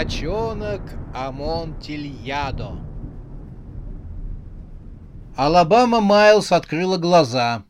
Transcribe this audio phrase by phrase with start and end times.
[0.00, 0.80] Бочонок
[1.14, 2.78] Амонтильядо.
[5.36, 7.64] Алабама Майлз открыла глаза.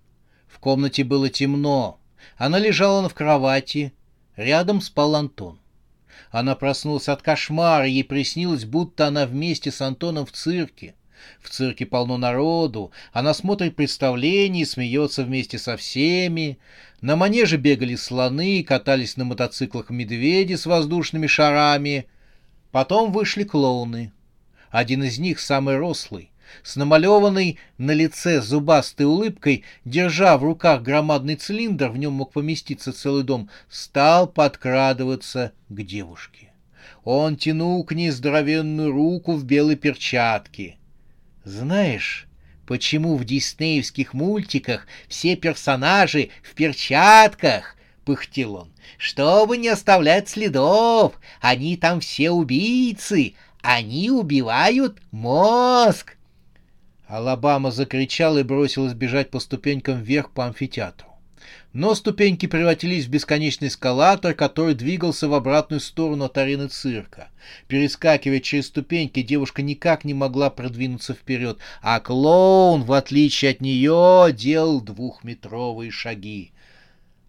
[0.47, 1.99] В комнате было темно.
[2.37, 3.93] Она лежала в кровати.
[4.37, 5.59] Рядом спал Антон.
[6.31, 10.95] Она проснулась от кошмара, ей приснилось, будто она вместе с Антоном в цирке.
[11.43, 16.61] В цирке полно народу, она смотрит представление и смеется вместе со всеми.
[17.01, 22.07] На манеже бегали слоны, катались на мотоциклах медведи с воздушными шарами.
[22.73, 24.13] Потом вышли клоуны.
[24.71, 26.31] Один из них, самый рослый,
[26.63, 32.93] с намалеванной на лице зубастой улыбкой, держа в руках громадный цилиндр, в нем мог поместиться
[32.93, 36.53] целый дом, стал подкрадываться к девушке.
[37.03, 40.77] Он тянул к ней здоровенную руку в белой перчатке.
[41.45, 42.29] «Знаешь,
[42.67, 48.73] почему в диснеевских мультиках все персонажи в перчатках?»— пыхтел он.
[48.99, 56.17] «Чтобы не оставлять следов, они там все убийцы, они убивают мозг!»
[57.07, 61.11] Алабама закричал и бросилась бежать по ступенькам вверх по амфитеатру.
[61.73, 67.29] Но ступеньки превратились в бесконечный эскалатор, который двигался в обратную сторону от арены цирка.
[67.69, 74.33] Перескакивая через ступеньки, девушка никак не могла продвинуться вперед, а клоун, в отличие от нее,
[74.33, 76.53] делал двухметровые шаги.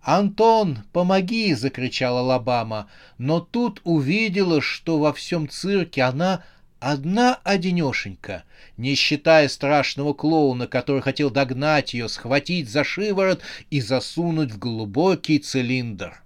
[0.01, 6.43] «Антон, помоги!»— закричала Алабама, но тут увидела, что во всем цирке она
[6.79, 8.43] одна одинешенька,
[8.77, 15.37] не считая страшного клоуна, который хотел догнать ее, схватить за шиворот и засунуть в глубокий
[15.37, 16.21] цилиндр.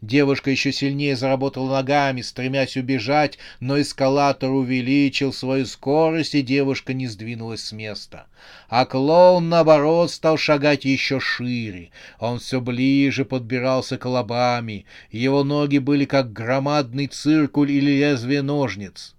[0.00, 7.06] Девушка еще сильнее заработала ногами, стремясь убежать, но эскалатор увеличил свою скорость, и девушка не
[7.08, 8.26] сдвинулась с места.
[8.68, 11.90] А клоун, наоборот, стал шагать еще шире.
[12.18, 14.86] Он все ближе подбирался к лобами.
[15.10, 19.14] Его ноги были как громадный циркуль или лезвие ножниц.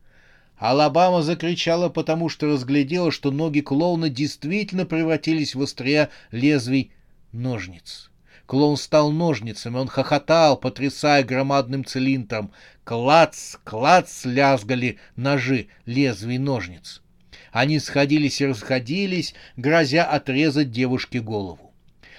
[0.58, 6.92] Алабама закричала, потому что разглядела, что ноги клоуна действительно превратились в острия лезвий
[7.34, 8.10] ножниц.
[8.46, 12.52] Клоун стал ножницами, он хохотал, потрясая громадным цилиндром.
[12.84, 17.02] Клац, клац лязгали ножи лезвий ножниц.
[17.52, 21.72] Они сходились и расходились, грозя отрезать девушке голову.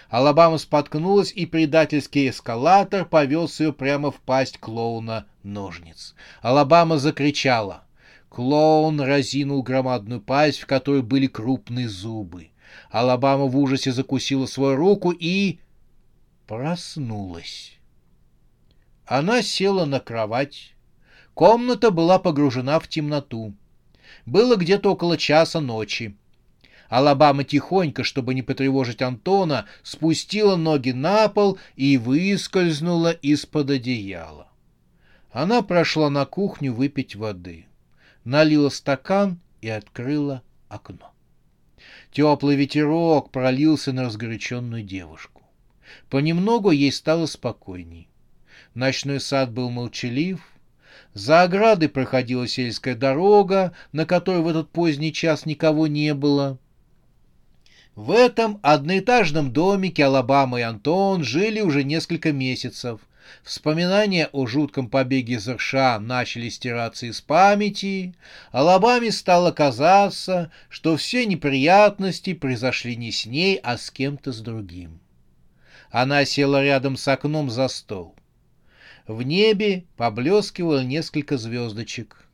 [0.09, 6.15] Алабама споткнулась, и предательский эскалатор повез ее прямо в пасть клоуна ножниц.
[6.43, 7.83] Алабама закричала.
[8.29, 12.51] Клоун разинул громадную пасть, в которой были крупные зубы.
[12.91, 15.59] Алабама в ужасе закусила свою руку и
[16.47, 17.79] проснулась.
[19.05, 20.75] Она села на кровать.
[21.35, 23.55] Комната была погружена в темноту.
[24.25, 26.17] Было где-то около часа ночи.
[26.89, 34.49] Алабама тихонько, чтобы не потревожить Антона, спустила ноги на пол и выскользнула из-под одеяла.
[35.31, 37.67] Она прошла на кухню выпить воды.
[38.25, 41.13] Налила стакан и открыла окно.
[42.13, 45.36] Теплый ветерок пролился на разгоряченную девушку.
[46.11, 48.09] Понемногу ей стало спокойней.
[48.75, 50.41] Ночной сад был молчалив.
[51.15, 56.59] За оградой проходила сельская дорога, на которой в этот поздний час никого не было.
[57.95, 63.01] В этом одноэтажном домике Алабама и Антон жили уже несколько месяцев.
[63.43, 68.15] Вспоминания о жутком побеге из РША начали стираться из памяти.
[68.53, 75.01] Алабаме стало казаться, что все неприятности произошли не с ней, а с кем-то с другим.
[75.91, 78.15] Она села рядом с окном за стол.
[79.07, 82.27] В небе поблескивало несколько звездочек.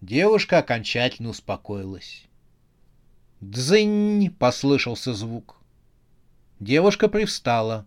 [0.00, 2.24] Девушка окончательно успокоилась.
[3.40, 5.56] «Дзынь!»— послышался звук.
[6.60, 7.86] Девушка привстала.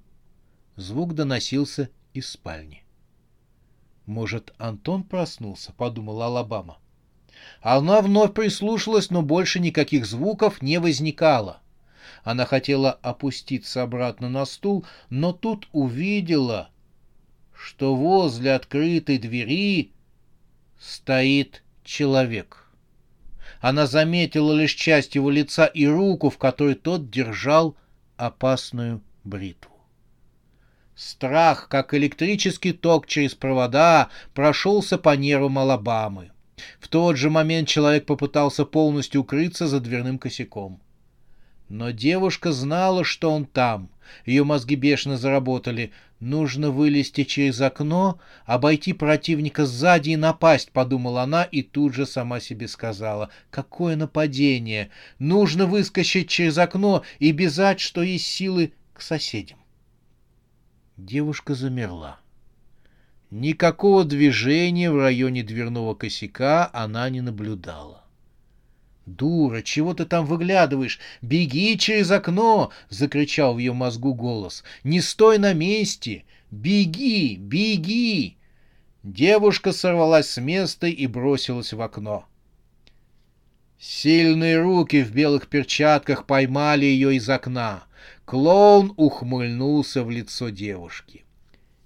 [0.76, 2.84] Звук доносился из спальни.
[4.06, 6.78] «Может, Антон проснулся?»— подумала Алабама.
[7.62, 11.62] Она вновь прислушалась, но больше никаких звуков не возникало.
[12.24, 16.70] Она хотела опуститься обратно на стул, но тут увидела,
[17.54, 19.92] что возле открытой двери
[20.80, 22.68] стоит человек.
[23.60, 27.76] Она заметила лишь часть его лица и руку, в которой тот держал
[28.18, 29.72] опасную бритву.
[30.96, 36.32] Страх, как электрический ток через провода, прошелся по нервам Алабамы.
[36.80, 40.82] В тот же момент человек попытался полностью укрыться за дверным косяком.
[41.70, 43.90] Но девушка знала, что он там.
[44.26, 45.92] Ее мозги бешено заработали.
[46.20, 52.40] Нужно вылезти через окно, обойти противника сзади и напасть, подумала она и тут же сама
[52.40, 53.30] себе сказала.
[53.52, 54.90] Какое нападение!
[55.20, 59.60] Нужно выскочить через окно и бежать, что есть силы, к соседям.
[60.96, 62.20] Девушка замерла.
[63.30, 68.07] Никакого движения в районе дверного косяка она не наблюдала.
[69.08, 71.00] «Дура, чего ты там выглядываешь?
[71.22, 74.66] Беги через окно!»— закричал в ее мозгу голос.
[74.84, 76.26] «Не стой на месте!
[76.52, 78.36] Беги, беги!»
[79.04, 82.26] Девушка сорвалась с места и бросилась в окно.
[83.80, 87.86] Сильные руки в белых перчатках поймали ее из окна.
[88.26, 91.24] Клоун ухмыльнулся в лицо девушки.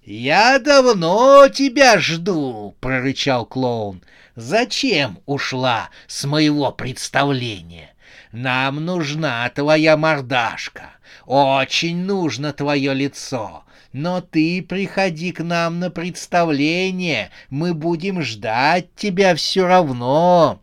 [0.04, 4.02] «Я давно тебя жду!»— прорычал клоун.
[4.34, 7.94] «Зачем ушла с моего представления?
[8.32, 10.90] Нам нужна твоя мордашка,
[11.24, 13.62] очень нужно твое лицо.
[13.92, 20.60] Но ты приходи к нам на представление, мы будем ждать тебя все равно!»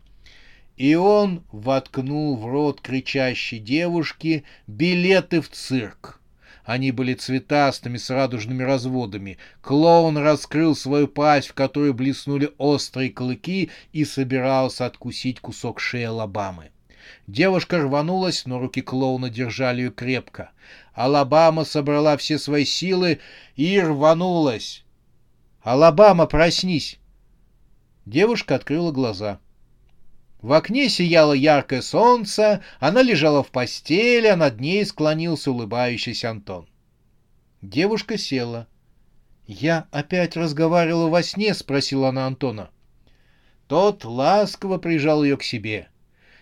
[0.76, 6.19] И он воткнул в рот кричащей девушки билеты в цирк.
[6.64, 9.38] Они были цветастыми с радужными разводами.
[9.62, 16.70] Клоун раскрыл свою пасть, в которой блеснули острые клыки, и собирался откусить кусок шеи Алабамы.
[17.26, 20.50] Девушка рванулась, но руки клоуна держали ее крепко.
[20.94, 23.20] Алабама собрала все свои силы
[23.56, 24.84] и рванулась.
[25.62, 26.98] «Алабама, проснись!»
[28.06, 29.38] Девушка открыла глаза.
[30.42, 36.66] В окне сияло яркое солнце, она лежала в постели, а над ней склонился улыбающийся Антон.
[37.60, 38.66] Девушка села.
[39.46, 42.70] «Я опять разговаривала во сне?»— спросила она Антона.
[43.66, 45.88] Тот ласково прижал ее к себе.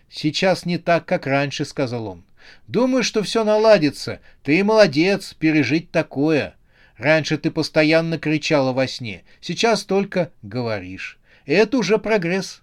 [0.09, 2.25] «Сейчас не так, как раньше»,— сказал он.
[2.69, 4.21] «Думаю, что все наладится.
[4.45, 6.55] Ты молодец, пережить такое.
[6.97, 11.19] Раньше ты постоянно кричала во сне, сейчас только говоришь.
[11.47, 12.63] Это уже прогресс».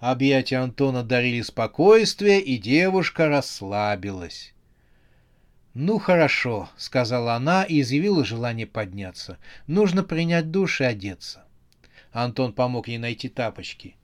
[0.00, 4.54] Объятия Антона дарили спокойствие, и девушка расслабилась.
[5.74, 9.36] «Ну хорошо»,— сказала она и изъявила желание подняться.
[9.66, 11.44] «Нужно принять душ и одеться».
[12.12, 13.94] Антон помог ей найти тапочки.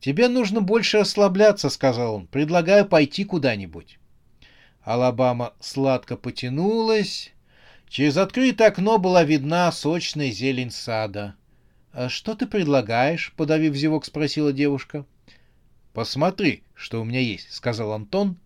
[0.00, 2.26] «Тебе нужно больше расслабляться»,— сказал он.
[2.26, 4.00] «Предлагаю пойти куда-нибудь».
[4.82, 7.32] Алабама сладко потянулась.
[7.88, 11.36] Через открытое окно была видна сочная зелень сада.
[11.92, 15.06] «А «Что ты предлагаешь?»— подавив зевок, спросила девушка.—
[15.92, 18.36] «Посмотри, что у меня есть»,— сказал Антон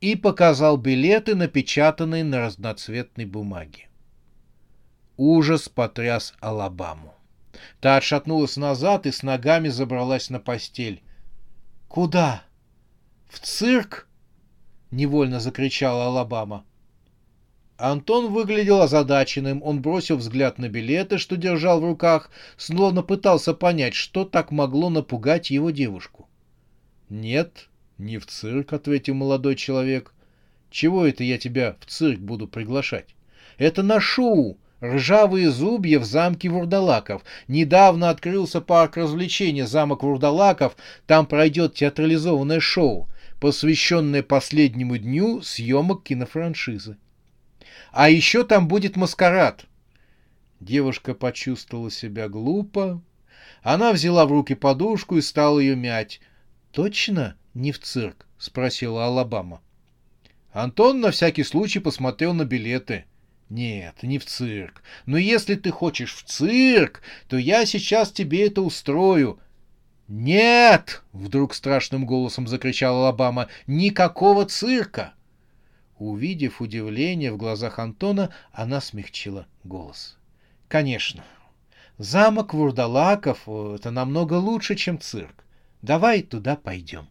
[0.00, 3.88] и показал билеты, напечатанные на разноцветной бумаге.
[5.16, 7.14] Ужас потряс Алабаму.
[7.80, 11.02] Та отшатнулась назад и с ногами забралась на постель.
[11.88, 12.42] «Куда?
[13.28, 14.08] В цирк?»—
[14.90, 16.64] невольно закричала Алабама.
[17.76, 23.94] Антон выглядел озадаченным, он бросил взгляд на билеты, что держал в руках, словно пытался понять,
[23.94, 26.28] что так могло напугать его девушку.
[27.12, 27.68] «Нет,
[27.98, 30.14] не в цирк»,— ответил молодой человек.
[30.70, 33.14] «Чего это я тебя в цирк буду приглашать?
[33.58, 37.22] Это на шоу, Ржавые зубья в замке Вурдалаков.
[37.48, 40.74] Недавно открылся парк развлечений замок Вурдалаков.
[41.06, 46.96] Там пройдет театрализованное шоу, посвященное последнему дню съемок кинофраншизы.
[47.92, 49.66] А еще там будет маскарад.
[50.60, 53.02] Девушка почувствовала себя глупо.
[53.62, 56.22] Она взяла в руки подушку и стала ее мять
[56.72, 59.60] точно не в цирк?»— спросила Алабама.
[60.52, 63.06] Антон на всякий случай посмотрел на билеты.
[63.48, 64.82] «Нет, не в цирк.
[65.06, 69.38] Но если ты хочешь в цирк, то я сейчас тебе это устрою».
[70.08, 73.48] «Нет!»— вдруг страшным голосом закричала Алабама.
[73.66, 75.14] «Никакого цирка!»
[75.98, 80.18] Увидев удивление в глазах Антона, она смягчила голос.
[80.68, 81.24] «Конечно,
[81.98, 85.41] замок Вурдалаков— это намного лучше, чем цирк.
[85.82, 87.08] Давай туда пойдем.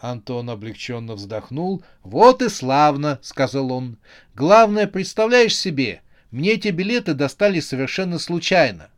[0.00, 1.84] Антон облегченно вздохнул.
[2.02, 3.98] «Вот и славно!»— сказал он.
[4.34, 6.00] «Главное, представляешь себе,
[6.30, 8.88] мне эти билеты достали совершенно случайно.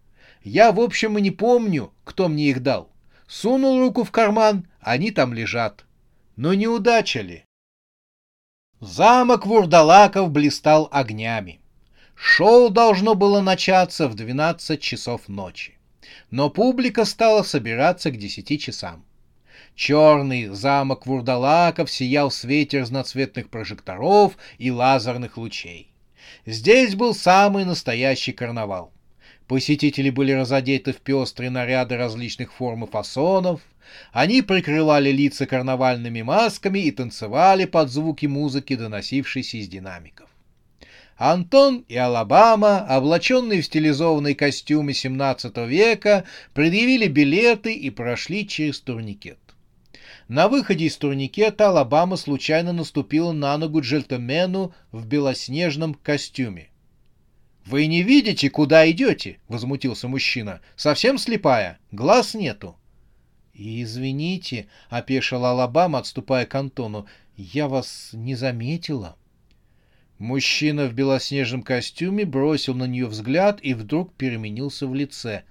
[0.45, 2.93] Я, в общем, и не помню, кто мне их дал.
[3.27, 5.85] Сунул руку в карман, они там лежат.
[6.37, 6.67] Но не
[7.23, 7.45] ли?»
[8.79, 11.61] Замок Вурдалаков блистал огнями.
[12.15, 15.79] Шоу должно было начаться в 12 часов ночи
[16.31, 19.05] но публика стала собираться к десяти часам.
[19.75, 25.93] Черный замок Вурдалаков сиял в свете разноцветных прожекторов и лазерных лучей.
[26.47, 28.93] Здесь был самый настоящий карнавал.
[29.47, 33.61] Посетители были разодеты в пестрые наряды различных форм и фасонов.
[34.13, 40.29] Они прикрывали лица карнавальными масками и танцевали под звуки музыки, доносившейся из динамиков.
[41.25, 49.39] Антон и Алабама, облаченные в стилизованные костюмы 17 века, предъявили билеты и прошли через турникет.
[50.27, 56.71] На выходе из турникета Алабама случайно наступила на ногу джентльмену в белоснежном костюме.
[57.67, 60.61] «Вы не видите, куда идете?»— возмутился мужчина.
[60.75, 61.79] «Совсем слепая?
[61.93, 62.77] Глаз нету».
[63.55, 69.17] «Извините»,— опешила Алабама, отступая к Антону,— «я вас не заметила».
[70.23, 75.43] Мужчина в белоснежном костюме бросил на нее взгляд и вдруг переменился в лице.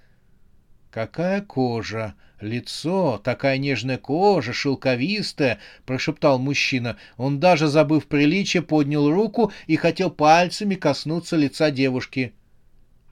[0.90, 2.14] «Какая кожа!
[2.40, 3.20] Лицо!
[3.22, 6.96] Такая нежная кожа, шелковистая!»— прошептал мужчина.
[7.18, 12.32] Он даже, забыв приличие, поднял руку и хотел пальцами коснуться лица девушки.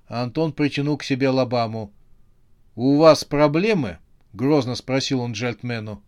[0.08, 1.92] Антон притянул к себе Лобаму.
[2.74, 3.98] «У вас проблемы?»—
[4.32, 6.02] грозно спросил он джельтмену.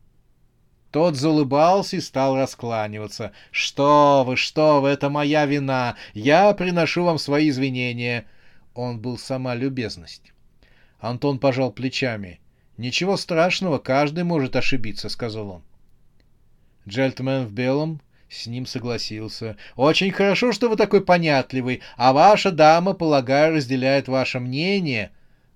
[0.92, 3.32] Тот залыбался и стал раскланиваться.
[3.50, 5.96] «Что вы, что вы, это моя вина!
[6.12, 8.26] Я приношу вам свои извинения!»
[8.74, 10.34] Он был сама любезность.
[11.00, 12.40] Антон пожал плечами.
[12.76, 15.62] «Ничего страшного, каждый может ошибиться»,— сказал он.
[16.86, 19.56] Джельтмен в белом с ним согласился.
[19.76, 25.10] «Очень хорошо, что вы такой понятливый, а ваша дама, полагаю, разделяет ваше мнение».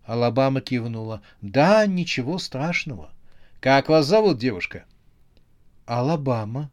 [0.06, 1.20] Алабама кивнула.
[1.42, 3.10] «Да, ничего страшного.
[3.60, 4.84] Как вас зовут, девушка?»
[5.86, 6.70] «Алабама».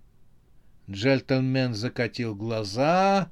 [0.90, 3.30] Джельтмен закатил глаза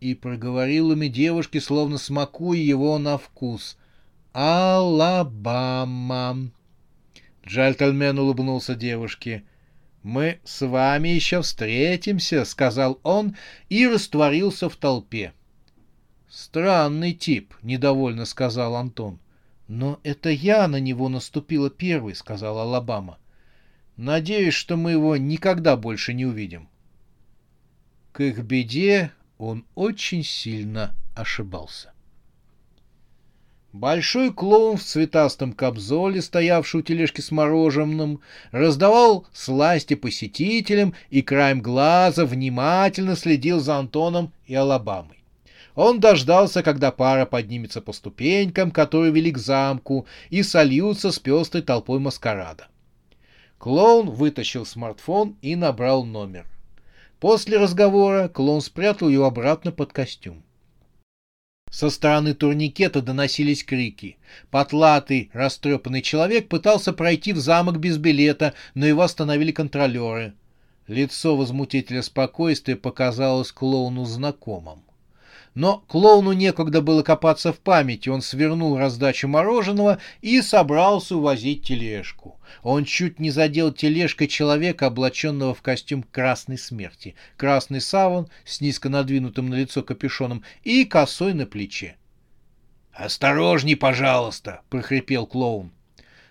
[0.00, 3.76] и проговорил ими девушке, словно смакуя его на вкус.
[4.32, 5.56] Алабама.
[7.46, 9.44] Джальтельмен улыбнулся девушке.
[10.02, 13.36] «Мы с вами еще встретимся»,— сказал он
[13.70, 15.32] и растворился в толпе.
[16.28, 19.20] «Странный тип»,— недовольно сказал Антон.
[19.68, 23.18] «Но это я на него наступила первый»,— сказала Алабама.
[23.96, 26.68] «Надеюсь, что мы его никогда больше не увидим».
[28.12, 31.94] К их беде он очень сильно ошибался.
[33.74, 38.20] Большой клоун в цветастом кобзоле, стоявший у тележки с мороженым,
[38.52, 45.24] раздавал сласти посетителям и краем глаза внимательно следил за Антоном и Алабамой.
[45.74, 51.64] Он дождался, когда пара поднимется по ступенькам, которые вели к замку, и сольются с пестрой
[51.64, 52.68] толпой маскарада.
[53.64, 56.46] Клоун вытащил смартфон и набрал номер.
[57.18, 60.42] После разговора клоун спрятал его обратно под костюм.
[61.70, 64.18] Со стороны турникета доносились крики.
[64.50, 70.34] Потлатый, растрепанный человек пытался пройти в замок без билета, но его остановили контролеры.
[70.86, 74.82] Лицо возмутителя спокойствия показалось клоуну знакомым.
[75.54, 82.40] Но клоуну некогда было копаться в памяти, он свернул раздачу мороженого и собрался увозить тележку.
[82.62, 88.88] Он чуть не задел тележкой человека, облаченного в костюм красной смерти, красный саван с низко
[88.88, 91.96] надвинутым на лицо капюшоном и косой на плече.
[92.92, 95.70] «Осторожней, пожалуйста!»— прохрипел клоун.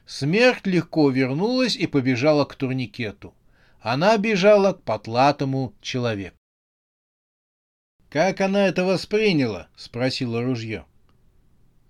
[0.05, 3.33] Смерть легко вернулась и побежала к турникету.
[3.79, 6.35] Она бежала к потлатому человеку.
[8.13, 10.85] «Как она это восприняла?»— спросила ружье.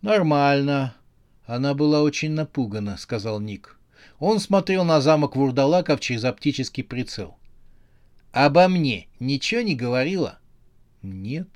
[0.01, 0.96] «Нормально.
[1.46, 3.77] Она была очень напугана»,— сказал Ник.
[4.20, 7.36] Он смотрел на замок Вурдалаков через оптический прицел.
[8.32, 10.39] «Обо мне ничего не говорила?»
[11.01, 11.50] «Нет.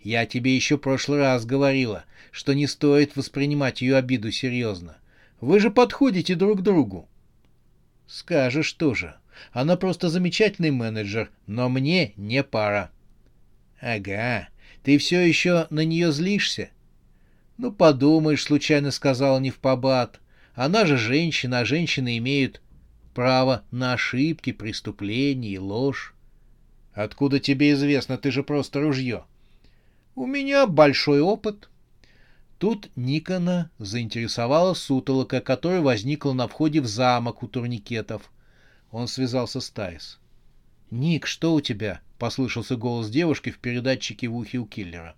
[0.00, 4.96] Я тебе еще прошлый раз говорила, что не стоит воспринимать ее обиду серьезно.
[5.40, 7.08] Вы же подходите друг другу».
[8.08, 9.14] «Скажешь тоже.
[9.52, 12.90] Она просто замечательный менеджер, но мне не пара».
[13.80, 14.48] «Ага,
[14.82, 16.70] ты все еще на нее злишься?»
[17.56, 20.20] «Ну, подумаешь»,— случайно сказала не в побат.
[20.54, 22.60] «Она же женщина, а женщины имеют
[23.14, 26.14] право на ошибки, преступления и ложь».
[26.92, 28.18] «Откуда тебе известно?
[28.18, 29.24] Ты же просто ружье».
[30.14, 31.70] «У меня большой опыт».
[32.58, 38.30] Тут Никона заинтересовала сутолока, которая возникла на входе в замок у турникетов.
[38.90, 40.18] Он связался с Тайс.
[40.90, 45.14] «Ник, что у тебя?»— послышался голос девушки в передатчике в ухе у киллера.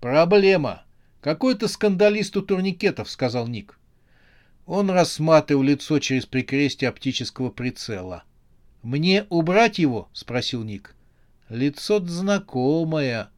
[0.00, 0.82] «Проблема.
[1.20, 3.78] Какой-то скандалист у турникетов»,— сказал Ник.
[4.66, 8.24] Он рассматривал лицо через прикрестие оптического прицела.
[8.82, 10.94] «Мне убрать его?»— спросил Ник.
[11.48, 13.30] «Лицо знакомое».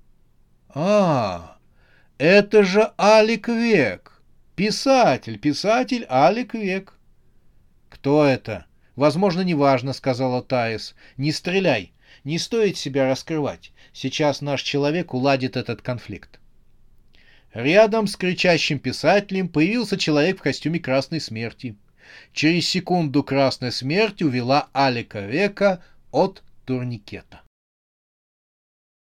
[0.69, 1.57] «А,
[2.19, 4.21] это же Алик Век!
[4.57, 6.99] Писатель, писатель Алик Век!»
[7.89, 8.67] «Кто это?»
[9.01, 10.95] «Возможно, неважно»,— сказала Таис.
[11.17, 11.95] «Не стреляй.
[12.23, 13.73] Не стоит себя раскрывать.
[13.95, 16.39] Сейчас наш человек уладит этот конфликт.
[17.55, 21.77] Рядом с кричащим писателем появился человек в костюме Красной Смерти.
[22.35, 27.41] Через секунду Красная Смерть увела Алика Века от турникета.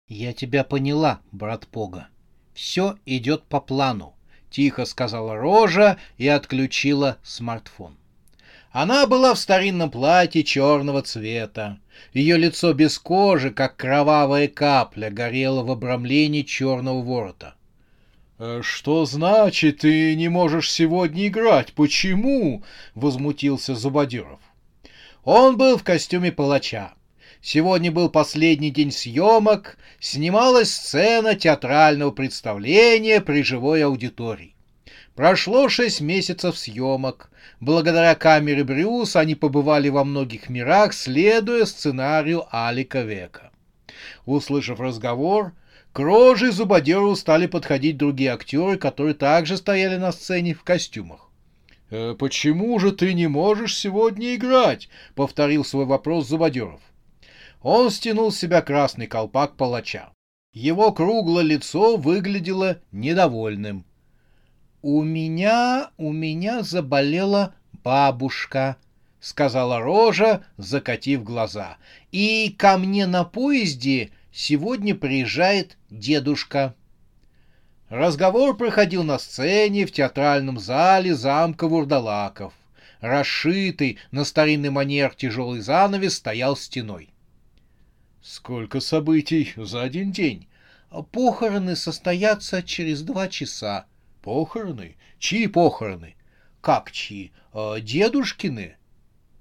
[0.08, 2.08] «Я тебя поняла, брат Пога.
[2.54, 4.16] Все идет по плану»,—
[4.50, 7.99] тихо сказала Рожа и отключила смартфон.
[8.72, 11.80] Она была в старинном платье черного цвета.
[12.14, 17.56] Ее лицо без кожи, как кровавая капля, горело в обрамлении черного ворота.
[18.38, 21.74] «Э, «Что значит, ты не можешь сегодня играть?
[21.74, 22.64] Почему?»—
[22.96, 24.40] возмутился Зубодеров.
[25.24, 26.94] Он был в костюме палача.
[27.42, 34.56] Сегодня был последний день съемок, снималась сцена театрального представления при живой аудитории.
[35.20, 37.30] Прошло шесть месяцев съемок.
[37.60, 43.52] Благодаря камере Брюс они побывали во многих мирах, следуя сценарию Алика Века.
[44.26, 45.52] Услышав разговор,
[45.92, 51.30] к роже Зубодеру стали подходить другие актеры, которые также стояли на сцене в костюмах.
[51.90, 56.80] «Э, «Почему же ты не можешь сегодня играть?»— повторил свой вопрос Зубодеров.
[57.62, 60.14] Он стянул с себя красный колпак палача.
[60.54, 63.84] Его круглое лицо выглядело недовольным.
[64.82, 68.78] «У меня, у меня заболела бабушка»,—
[69.20, 71.78] сказала Рожа, закатив глаза.
[72.12, 76.76] «И ко мне на поезде Сегодня приезжает дедушка.
[77.90, 82.54] Разговор проходил на сцене в театральном зале замка Вурдалаков.
[83.02, 87.10] Расшитый на старинный манер тяжелый занавес стоял стеной.
[88.22, 90.48] Сколько событий за один день?
[91.12, 93.86] Похороны состоятся через два часа.
[94.22, 94.96] Похороны?
[95.20, 96.16] Чьи похороны?
[96.62, 97.32] Как чьи?
[97.54, 98.76] А, дедушкины?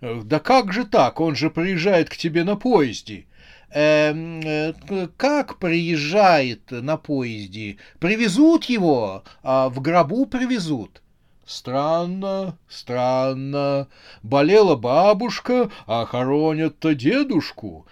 [0.00, 1.20] Да как же так?
[1.20, 3.26] Он же приезжает к тебе на поезде.
[3.70, 4.72] Эм, э,
[5.16, 7.76] как приезжает на поезде?
[7.98, 11.02] Привезут его, а в гробу привезут.
[11.44, 13.88] Странно, странно.
[14.22, 17.86] Болела бабушка, а хоронят-то дедушку.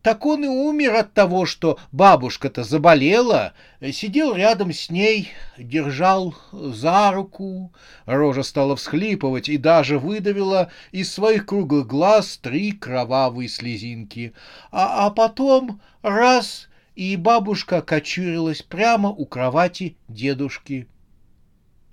[0.00, 3.52] Так он и умер от того, что бабушка-то заболела,
[3.92, 7.72] сидел рядом с ней, держал за руку.
[8.06, 14.32] Рожа стала всхлипывать и даже выдавила из своих круглых глаз три кровавые слезинки.
[14.70, 20.88] А, а потом раз— и бабушка кочурилась прямо у кровати дедушки.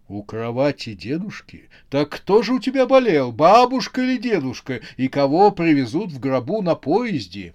[0.08, 1.70] У кровати дедушки?
[1.90, 6.76] Так кто же у тебя болел, бабушка или дедушка, и кого привезут в гробу на
[6.76, 7.54] поезде?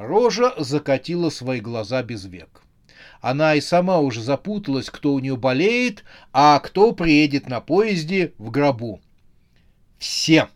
[0.00, 2.62] Рожа закатила свои глаза без век.
[3.20, 8.50] Она и сама уже запуталась, кто у нее болеет, а кто приедет на поезде в
[8.50, 9.02] гробу.
[9.98, 10.48] Все,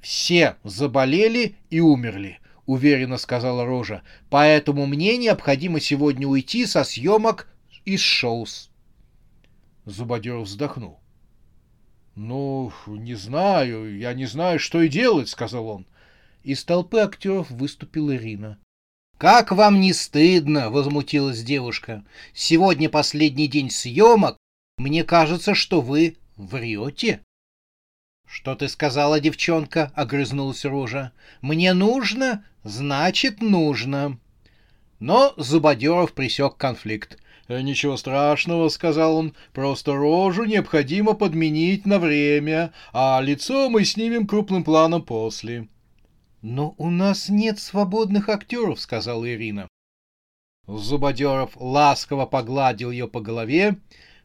[0.00, 4.00] все заболели и умерли, уверенно сказала Рожа.
[4.30, 7.50] Поэтому мне необходимо сегодня уйти со съемок
[7.84, 8.70] из шоус.
[9.84, 11.00] Зубодеров вздохнул.
[12.14, 15.86] «Ну, не знаю, я не знаю, что и делать»,— сказал он.
[16.44, 18.58] Из толпы актеров выступила Ирина.
[19.16, 22.04] «Как вам не стыдно?»— возмутилась девушка.
[22.34, 24.36] «Сегодня последний день съемок.
[24.76, 27.20] Мне кажется, что вы врете».
[28.28, 31.12] «Что ты сказала, девчонка?»— огрызнулась Рожа.
[31.40, 34.18] «Мне нужно, значит, нужно».
[34.98, 37.18] Но Зубодеров присек конфликт.
[37.48, 44.26] «Э, «Ничего страшного»,— сказал он,— «просто рожу необходимо подменить на время, а лицо мы снимем
[44.26, 45.68] крупным планом после».
[46.46, 49.66] «Но у нас нет свободных актеров»,— сказала Ирина.
[50.66, 53.78] Зубодеров ласково погладил ее по голове.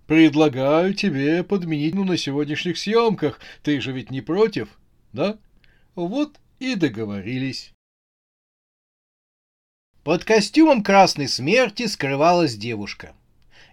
[0.05, 3.39] «Предлагаю тебе подменить ну, на сегодняшних съемках.
[3.63, 4.67] Ты же ведь не против,
[5.13, 5.39] да?
[5.95, 7.71] Вот и договорились».
[10.03, 13.13] Под костюмом красной смерти скрывалась девушка.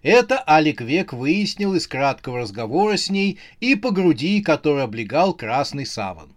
[0.03, 5.85] Это Алик Век выяснил из краткого разговора с ней и по груди, который облегал красный
[5.85, 6.36] саван.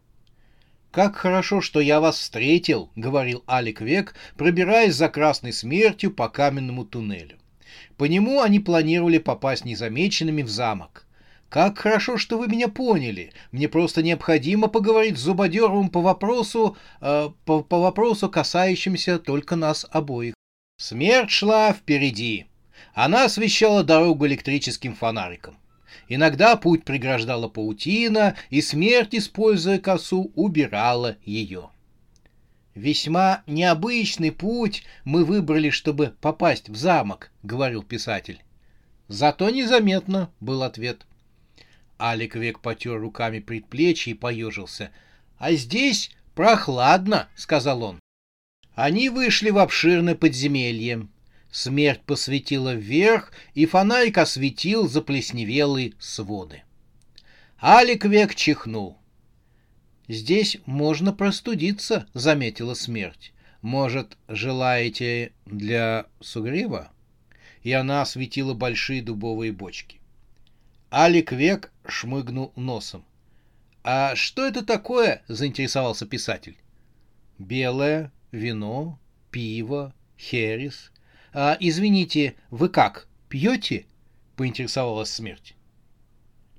[0.91, 6.83] «Как хорошо, что я вас встретил»,— говорил Алик Век, пробираясь за красной смертью по каменному
[6.83, 7.37] туннелю.
[7.97, 11.05] По нему они планировали попасть незамеченными в замок.
[11.47, 13.33] «Как хорошо, что вы меня поняли.
[13.51, 19.85] Мне просто необходимо поговорить с Зубодеровым по вопросу, э, по, по вопросу, касающимся только нас
[19.91, 20.33] обоих».
[20.77, 22.45] Смерть шла впереди.
[22.93, 25.57] Она освещала дорогу электрическим фонариком.
[26.07, 31.69] Иногда путь преграждала паутина, и смерть, используя косу, убирала ее.
[32.75, 38.41] «Весьма необычный путь мы выбрали, чтобы попасть в замок»,— говорил писатель.
[39.07, 41.05] «Зато незаметно»,— был ответ.
[41.99, 44.91] Алик век потер руками предплечье и поежился.
[45.37, 47.99] «А здесь прохладно»,— сказал он.
[48.75, 51.07] Они вышли в обширное подземелье.
[51.51, 56.63] Смерть посветила вверх, и фонарик осветил заплесневелые своды.
[57.61, 58.97] Алик век чихнул.
[60.07, 63.33] «Здесь можно простудиться»,— заметила смерть.
[63.61, 66.91] «Может, желаете для сугрева?»
[67.63, 69.99] И она осветила большие дубовые бочки.
[70.91, 73.03] Алик век шмыгнул носом.
[73.83, 76.57] «А что это такое?»— заинтересовался писатель.
[77.37, 78.99] «Белое, вино,
[79.31, 80.91] пиво, херес.
[81.33, 83.85] А, извините, вы как, пьете?»—
[84.35, 85.55] поинтересовалась смерть.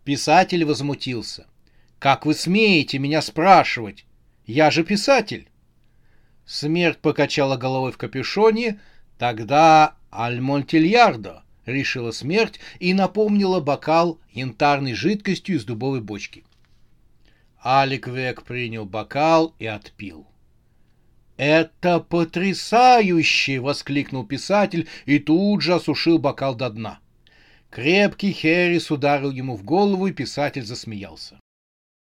[0.05, 1.47] Писатель возмутился.
[1.99, 4.07] «Как вы смеете меня спрашивать?
[4.47, 5.49] Я же писатель!»
[6.47, 8.81] Смерть покачала головой в капюшоне.
[9.19, 16.45] «Тогда альмонтильярдо!»— решила смерть и напомнила бокал янтарной жидкостью из дубовой бочки.
[17.63, 20.27] Алик Век принял бокал и отпил.
[21.41, 26.99] «Это потрясающе!»— воскликнул писатель и тут же осушил бокал до дна.
[27.71, 31.41] Крепкий Херрис ударил ему в голову, и писатель засмеялся.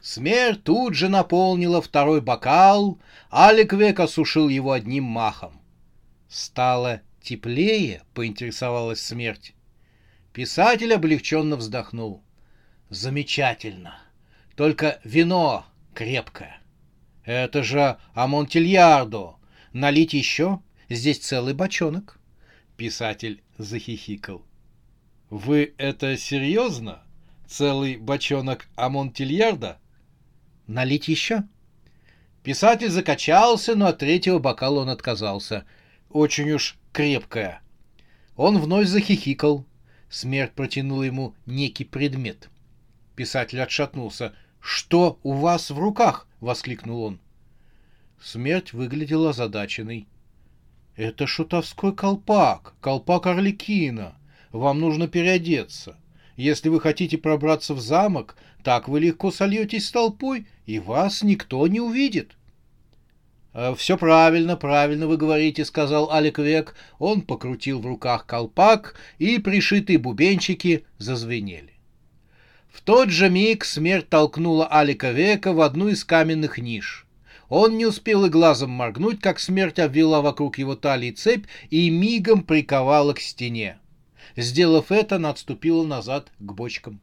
[0.01, 2.99] Смерть тут же наполнила второй бокал,
[3.31, 5.61] Алик Век осушил его одним махом.
[6.27, 9.53] «Стало теплее?»— поинтересовалась смерть.
[10.33, 12.21] Писатель облегченно вздохнул.
[12.89, 13.97] «Замечательно.
[14.57, 16.60] Только вино крепкое».
[17.23, 19.35] Это же Амонтильярдо.
[19.73, 20.59] Налить еще?
[20.89, 22.19] Здесь целый бочонок.
[22.77, 24.43] Писатель захихикал.
[25.29, 27.03] Вы это серьезно?
[27.47, 29.77] Целый бочонок Амонтильярда?
[30.67, 31.43] Налить еще?
[32.43, 35.65] Писатель закачался, но от третьего бокала он отказался.
[36.09, 37.61] Очень уж крепкая.
[38.35, 39.65] Он вновь захихикал.
[40.09, 42.49] Смерть протянула ему некий предмет.
[43.15, 44.33] Писатель отшатнулся.
[44.59, 47.19] «Что у вас в руках?»— воскликнул он.
[48.21, 50.07] Смерть выглядела озадаченной.
[50.97, 54.15] «Это шутовской колпак, колпак Орликина.
[54.51, 55.97] Вам нужно переодеться.
[56.35, 61.65] Если вы хотите пробраться в замок, так вы легко сольетесь с толпой, и вас никто
[61.67, 62.35] не увидит».
[63.53, 66.75] «Э, «Все правильно, правильно вы говорите»,— сказал Алик Век.
[66.99, 71.70] Он покрутил в руках колпак, и пришитые бубенчики зазвенели.
[72.71, 77.05] В тот же миг смерть толкнула Алика Века в одну из каменных ниш.
[77.49, 82.43] Он не успел и глазом моргнуть, как смерть обвела вокруг его талии цепь и мигом
[82.43, 83.77] приковала к стене.
[84.37, 87.01] Сделав это, она отступила назад к бочкам.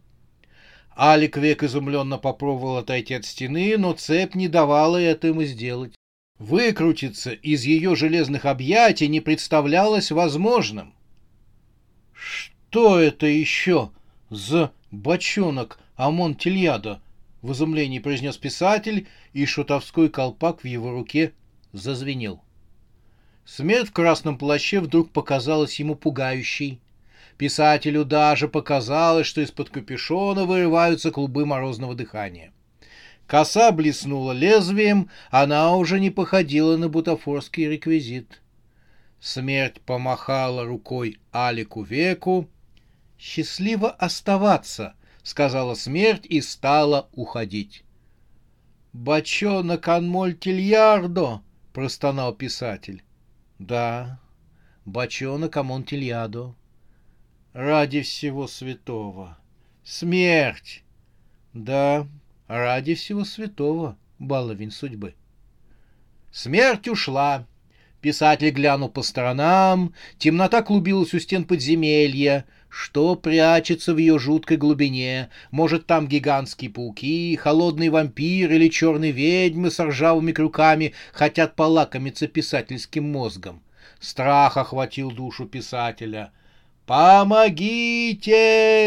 [0.96, 5.94] Алик век изумленно попробовал отойти от стены, но цепь не давала это ему сделать.
[6.38, 10.94] Выкрутиться из ее железных объятий не представлялось возможным.
[12.14, 13.90] «Что это еще
[14.30, 17.00] за бочонок Амон-Тильядо?»—
[17.42, 21.32] в изумлении произнес писатель, и шутовской колпак в его руке
[21.72, 22.42] зазвенел.
[23.44, 26.80] Смерть в красном плаще вдруг показалась ему пугающей.
[27.38, 32.52] Писателю даже показалось, что из-под капюшона вырываются клубы морозного дыхания.
[33.26, 38.42] Коса блеснула лезвием, она уже не походила на бутафорский реквизит.
[39.20, 42.48] Смерть помахала рукой Алику веку.
[43.18, 44.94] «Счастливо оставаться!»
[45.28, 47.84] сказала смерть и стала уходить.
[48.94, 51.42] «Бочонок Анмольтильярдо!»—
[51.74, 53.02] простонал писатель.
[53.58, 54.18] «Да,
[54.86, 56.54] бочонок Амонтильядо.
[57.52, 59.38] Ради всего святого.
[59.84, 60.82] Смерть!»
[61.52, 62.06] «Да,
[62.46, 65.14] ради всего святого, баловень судьбы».
[66.32, 67.46] Смерть ушла.
[68.00, 75.30] Писатель глянул по сторонам, темнота клубилась у стен подземелья, что прячется в ее жуткой глубине?
[75.50, 83.10] Может, там гигантские пауки, холодный вампир или черные ведьмы с ржавыми крюками хотят полакомиться писательским
[83.10, 83.62] мозгом?
[84.00, 86.32] Страх охватил душу писателя.
[86.86, 88.16] «Помогите!»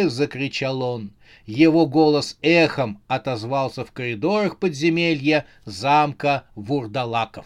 [0.10, 1.12] —закричал он.
[1.46, 7.46] Его голос эхом отозвался в коридорах подземелья замка Вурдалаков.